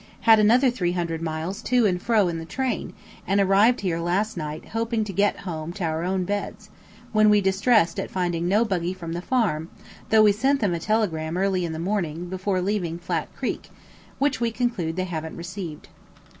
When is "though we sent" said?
10.09-10.59